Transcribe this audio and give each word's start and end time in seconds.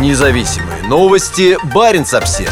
Независимые 0.00 0.82
новости. 0.88 1.56
Барин 1.72 2.02
обсерва 2.02 2.50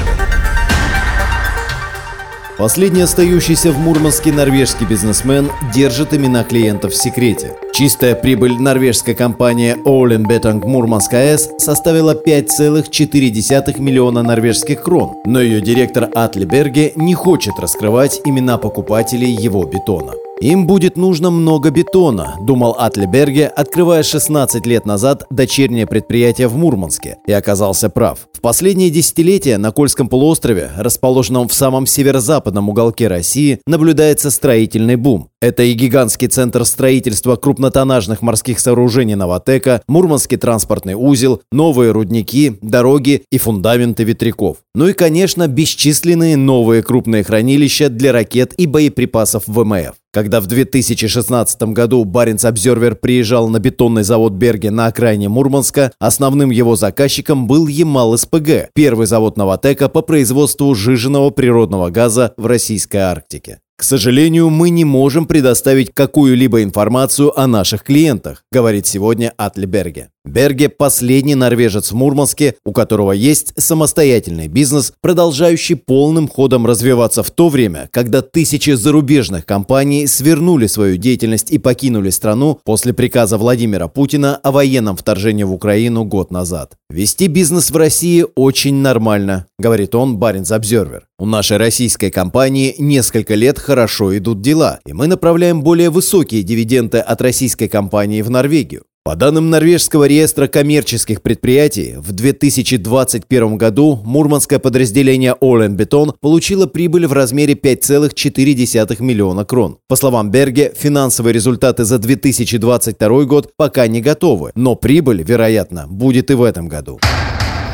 Последний 2.56 3.00
остающийся 3.00 3.72
в 3.72 3.78
Мурманске 3.80 4.30
норвежский 4.30 4.86
бизнесмен 4.86 5.50
держит 5.74 6.14
имена 6.14 6.44
клиентов 6.44 6.92
в 6.92 6.96
секрете. 6.96 7.56
Чистая 7.72 8.14
прибыль 8.14 8.60
норвежской 8.60 9.14
компании 9.14 9.76
Олен 9.84 10.24
Betang 10.24 10.64
Мурманск 10.64 11.14
АЭС 11.14 11.50
составила 11.58 12.14
5,4 12.14 13.80
миллиона 13.80 14.22
норвежских 14.22 14.82
крон, 14.82 15.16
но 15.24 15.40
ее 15.40 15.60
директор 15.60 16.08
Атли 16.14 16.44
Берге 16.44 16.92
не 16.94 17.14
хочет 17.14 17.58
раскрывать 17.58 18.20
имена 18.24 18.56
покупателей 18.56 19.32
его 19.32 19.64
бетона. 19.64 20.12
Им 20.42 20.66
будет 20.66 20.96
нужно 20.96 21.30
много 21.30 21.70
бетона, 21.70 22.34
думал 22.40 22.74
Атлеберге, 22.76 23.46
открывая 23.46 24.02
16 24.02 24.66
лет 24.66 24.84
назад 24.84 25.24
дочернее 25.30 25.86
предприятие 25.86 26.48
в 26.48 26.56
Мурманске, 26.56 27.18
и 27.28 27.32
оказался 27.32 27.88
прав. 27.88 28.26
В 28.32 28.40
последние 28.40 28.90
десятилетия 28.90 29.56
на 29.56 29.70
Кольском 29.70 30.08
полуострове, 30.08 30.72
расположенном 30.76 31.46
в 31.46 31.54
самом 31.54 31.86
северо-западном 31.86 32.68
уголке 32.68 33.06
России, 33.06 33.60
наблюдается 33.68 34.32
строительный 34.32 34.96
бум. 34.96 35.28
Это 35.42 35.64
и 35.64 35.72
гигантский 35.72 36.28
центр 36.28 36.64
строительства 36.64 37.34
крупнотоннажных 37.34 38.22
морских 38.22 38.60
сооружений 38.60 39.16
Новотека, 39.16 39.82
Мурманский 39.88 40.36
транспортный 40.36 40.94
узел, 40.94 41.42
новые 41.50 41.90
рудники, 41.90 42.58
дороги 42.62 43.24
и 43.28 43.38
фундаменты 43.38 44.04
ветряков. 44.04 44.58
Ну 44.76 44.86
и, 44.86 44.92
конечно, 44.92 45.48
бесчисленные 45.48 46.36
новые 46.36 46.84
крупные 46.84 47.24
хранилища 47.24 47.88
для 47.88 48.12
ракет 48.12 48.54
и 48.56 48.68
боеприпасов 48.68 49.48
ВМФ. 49.48 49.96
Когда 50.12 50.40
в 50.40 50.46
2016 50.46 51.62
году 51.72 52.04
Баренц 52.04 52.44
Обзервер 52.44 52.94
приезжал 52.94 53.48
на 53.48 53.58
бетонный 53.58 54.04
завод 54.04 54.34
Берге 54.34 54.70
на 54.70 54.86
окраине 54.86 55.28
Мурманска, 55.28 55.90
основным 55.98 56.50
его 56.50 56.76
заказчиком 56.76 57.48
был 57.48 57.66
Ямал 57.66 58.16
СПГ, 58.16 58.70
первый 58.74 59.06
завод 59.06 59.36
Новотека 59.36 59.88
по 59.88 60.02
производству 60.02 60.72
жиженного 60.76 61.30
природного 61.30 61.90
газа 61.90 62.32
в 62.36 62.46
российской 62.46 62.98
Арктике. 62.98 63.61
К 63.82 63.84
сожалению, 63.84 64.48
мы 64.48 64.70
не 64.70 64.84
можем 64.84 65.26
предоставить 65.26 65.92
какую-либо 65.92 66.62
информацию 66.62 67.36
о 67.36 67.48
наших 67.48 67.82
клиентах, 67.82 68.44
говорит 68.52 68.86
сегодня 68.86 69.34
Атли 69.36 69.66
Берге. 69.66 70.10
Берге– 70.24 70.68
последний 70.68 71.34
норвежец 71.34 71.90
в 71.90 71.96
Мурманске, 71.96 72.54
у 72.64 72.72
которого 72.72 73.10
есть 73.10 73.52
самостоятельный 73.56 74.46
бизнес, 74.46 74.92
продолжающий 75.00 75.74
полным 75.74 76.28
ходом 76.28 76.64
развиваться 76.64 77.24
в 77.24 77.32
то 77.32 77.48
время, 77.48 77.88
когда 77.90 78.22
тысячи 78.22 78.70
зарубежных 78.70 79.44
компаний 79.44 80.06
свернули 80.06 80.68
свою 80.68 80.96
деятельность 80.96 81.50
и 81.50 81.58
покинули 81.58 82.10
страну 82.10 82.60
после 82.64 82.92
приказа 82.92 83.36
Владимира 83.36 83.88
Путина 83.88 84.36
о 84.36 84.52
военном 84.52 84.96
вторжении 84.96 85.42
в 85.42 85.52
Украину 85.52 86.04
год 86.04 86.30
назад. 86.30 86.74
«Вести 86.88 87.26
бизнес 87.26 87.72
в 87.72 87.76
России 87.76 88.24
очень 88.36 88.76
нормально»,– 88.76 89.46
говорит 89.58 89.96
он 89.96 90.18
Баринс 90.18 90.52
Обзервер. 90.52 91.08
«У 91.22 91.24
нашей 91.24 91.56
российской 91.56 92.10
компании 92.10 92.74
несколько 92.78 93.36
лет 93.36 93.56
хорошо 93.56 94.18
идут 94.18 94.40
дела, 94.40 94.80
и 94.84 94.92
мы 94.92 95.06
направляем 95.06 95.62
более 95.62 95.88
высокие 95.88 96.42
дивиденды 96.42 96.98
от 96.98 97.22
российской 97.22 97.68
компании 97.68 98.22
в 98.22 98.30
Норвегию. 98.30 98.82
По 99.04 99.14
данным 99.14 99.48
Норвежского 99.48 100.08
реестра 100.08 100.48
коммерческих 100.48 101.22
предприятий, 101.22 101.94
в 101.96 102.10
2021 102.10 103.56
году 103.56 104.00
мурманское 104.04 104.58
подразделение 104.58 105.36
Олен 105.40 105.76
Бетон 105.76 106.12
получило 106.20 106.66
прибыль 106.66 107.06
в 107.06 107.12
размере 107.12 107.54
5,4 107.54 109.00
миллиона 109.00 109.44
крон. 109.44 109.78
По 109.86 109.94
словам 109.94 110.32
Берге, 110.32 110.72
финансовые 110.76 111.32
результаты 111.32 111.84
за 111.84 111.98
2022 111.98 113.24
год 113.26 113.52
пока 113.56 113.86
не 113.86 114.00
готовы, 114.00 114.50
но 114.56 114.74
прибыль, 114.74 115.22
вероятно, 115.22 115.86
будет 115.86 116.32
и 116.32 116.34
в 116.34 116.42
этом 116.42 116.66
году. 116.66 116.98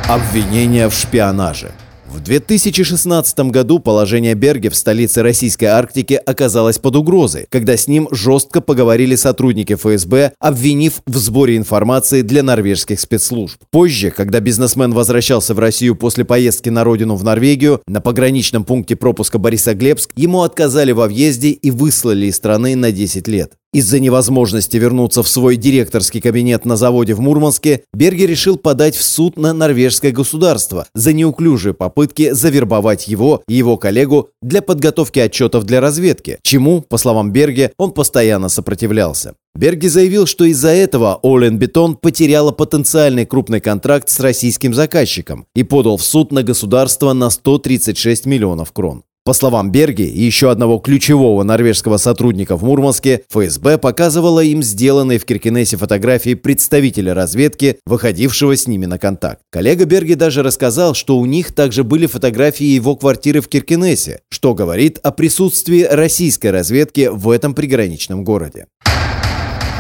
Обвинения 0.06 0.90
в 0.90 0.92
шпионаже– 0.92 1.72
в 2.10 2.20
2016 2.20 3.38
году 3.50 3.78
положение 3.78 4.34
Берге 4.34 4.70
в 4.70 4.76
столице 4.76 5.22
российской 5.22 5.66
Арктики 5.66 6.14
оказалось 6.14 6.78
под 6.78 6.96
угрозой, 6.96 7.46
когда 7.50 7.76
с 7.76 7.86
ним 7.86 8.08
жестко 8.10 8.60
поговорили 8.60 9.14
сотрудники 9.14 9.74
ФСБ, 9.74 10.32
обвинив 10.38 11.02
в 11.06 11.16
сборе 11.16 11.56
информации 11.56 12.22
для 12.22 12.42
норвежских 12.42 12.98
спецслужб. 13.00 13.60
Позже, 13.70 14.10
когда 14.10 14.40
бизнесмен 14.40 14.92
возвращался 14.92 15.54
в 15.54 15.58
Россию 15.58 15.96
после 15.96 16.24
поездки 16.24 16.68
на 16.68 16.84
родину 16.84 17.14
в 17.14 17.24
Норвегию, 17.24 17.82
на 17.86 18.00
пограничном 18.00 18.64
пункте 18.64 18.96
пропуска 18.96 19.38
Борисоглебск 19.38 20.10
ему 20.16 20.42
отказали 20.42 20.92
во 20.92 21.08
въезде 21.08 21.50
и 21.50 21.70
выслали 21.70 22.26
из 22.26 22.36
страны 22.36 22.74
на 22.74 22.90
10 22.90 23.28
лет. 23.28 23.52
Из-за 23.74 24.00
невозможности 24.00 24.78
вернуться 24.78 25.22
в 25.22 25.28
свой 25.28 25.56
директорский 25.56 26.22
кабинет 26.22 26.64
на 26.64 26.76
заводе 26.76 27.12
в 27.12 27.20
Мурманске, 27.20 27.82
Берги 27.92 28.26
решил 28.26 28.56
подать 28.56 28.96
в 28.96 29.02
суд 29.02 29.36
на 29.36 29.52
норвежское 29.52 30.10
государство 30.10 30.86
за 30.94 31.12
неуклюжие 31.12 31.74
попытки 31.74 32.32
завербовать 32.32 33.08
его 33.08 33.42
и 33.46 33.54
его 33.54 33.76
коллегу 33.76 34.30
для 34.40 34.62
подготовки 34.62 35.18
отчетов 35.18 35.64
для 35.64 35.82
разведки, 35.82 36.38
чему, 36.42 36.80
по 36.80 36.96
словам 36.96 37.30
Берге, 37.30 37.72
он 37.76 37.92
постоянно 37.92 38.48
сопротивлялся. 38.48 39.34
Берги 39.54 39.88
заявил, 39.88 40.24
что 40.24 40.44
из-за 40.44 40.68
этого 40.68 41.20
Олен 41.22 41.58
Бетон 41.58 41.96
потеряла 41.96 42.52
потенциальный 42.52 43.26
крупный 43.26 43.60
контракт 43.60 44.08
с 44.08 44.18
российским 44.20 44.72
заказчиком 44.72 45.46
и 45.54 45.62
подал 45.62 45.98
в 45.98 46.02
суд 46.02 46.32
на 46.32 46.42
государство 46.42 47.12
на 47.12 47.28
136 47.28 48.24
миллионов 48.24 48.72
крон. 48.72 49.02
По 49.28 49.34
словам 49.34 49.70
Берги 49.70 50.04
и 50.06 50.24
еще 50.24 50.50
одного 50.50 50.78
ключевого 50.78 51.42
норвежского 51.42 51.98
сотрудника 51.98 52.56
в 52.56 52.64
Мурманске, 52.64 53.24
ФСБ 53.28 53.76
показывала 53.76 54.40
им 54.40 54.62
сделанные 54.62 55.18
в 55.18 55.26
Киркинессе 55.26 55.76
фотографии 55.76 56.32
представителя 56.32 57.12
разведки, 57.12 57.78
выходившего 57.84 58.56
с 58.56 58.66
ними 58.66 58.86
на 58.86 58.98
контакт. 58.98 59.42
Коллега 59.50 59.84
Берги 59.84 60.14
даже 60.14 60.42
рассказал, 60.42 60.94
что 60.94 61.18
у 61.18 61.26
них 61.26 61.52
также 61.54 61.84
были 61.84 62.06
фотографии 62.06 62.64
его 62.64 62.96
квартиры 62.96 63.42
в 63.42 63.48
Киркинессе, 63.48 64.20
что 64.30 64.54
говорит 64.54 64.98
о 65.02 65.10
присутствии 65.10 65.82
российской 65.82 66.50
разведки 66.50 67.10
в 67.12 67.28
этом 67.28 67.52
приграничном 67.52 68.24
городе. 68.24 68.64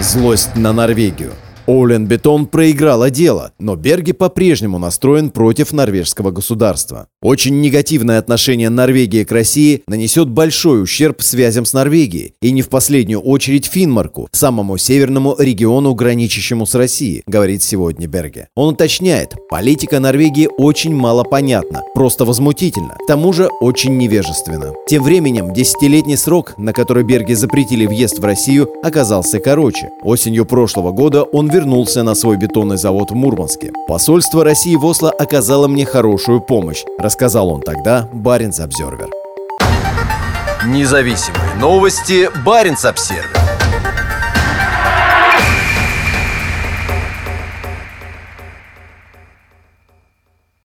Злость 0.02 0.56
на 0.56 0.74
Норвегию– 0.74 1.32
Олен 1.68 2.06
Бетон 2.06 2.46
проиграла 2.46 3.10
дело, 3.10 3.52
но 3.58 3.76
Берги 3.76 4.12
по-прежнему 4.12 4.78
настроен 4.78 5.28
против 5.28 5.70
норвежского 5.70 6.30
государства. 6.30 7.08
Очень 7.20 7.60
негативное 7.60 8.18
отношение 8.18 8.70
Норвегии 8.70 9.22
к 9.22 9.30
России 9.30 9.82
нанесет 9.86 10.30
большой 10.30 10.82
ущерб 10.82 11.20
связям 11.20 11.66
с 11.66 11.74
Норвегией, 11.74 12.32
и 12.40 12.52
не 12.52 12.62
в 12.62 12.70
последнюю 12.70 13.20
очередь 13.20 13.66
Финмарку, 13.66 14.30
самому 14.32 14.78
северному 14.78 15.36
региону, 15.38 15.94
граничащему 15.94 16.64
с 16.64 16.74
Россией, 16.74 17.22
говорит 17.26 17.62
сегодня 17.62 18.06
Берге. 18.06 18.48
Он 18.54 18.72
уточняет, 18.72 19.34
политика 19.50 20.00
Норвегии 20.00 20.48
очень 20.56 20.94
мало 20.94 21.22
понятна, 21.22 21.82
просто 21.92 22.24
возмутительно, 22.24 22.96
к 22.98 23.06
тому 23.06 23.34
же 23.34 23.50
очень 23.60 23.98
невежественно. 23.98 24.72
Тем 24.88 25.02
временем, 25.02 25.52
десятилетний 25.52 26.16
срок, 26.16 26.54
на 26.56 26.72
который 26.72 27.04
Берги 27.04 27.34
запретили 27.34 27.84
въезд 27.84 28.20
в 28.20 28.24
Россию, 28.24 28.70
оказался 28.82 29.38
короче. 29.38 29.90
Осенью 30.02 30.46
прошлого 30.46 30.92
года 30.92 31.24
он 31.24 31.48
вернулся 31.48 31.57
на 31.66 32.14
свой 32.14 32.36
бетонный 32.36 32.76
завод 32.76 33.10
в 33.10 33.14
Мурманске. 33.14 33.72
Посольство 33.86 34.44
России 34.44 34.76
в 34.76 34.84
Осло 34.84 35.10
оказало 35.10 35.68
мне 35.68 35.84
хорошую 35.84 36.40
помощь, 36.40 36.84
рассказал 36.98 37.48
он 37.50 37.62
тогда 37.62 38.08
Баринс 38.12 38.60
Обзервер. 38.60 39.08
Независимые 40.66 41.54
новости 41.60 42.28
Баринс 42.44 42.84
Обсервер. 42.84 43.47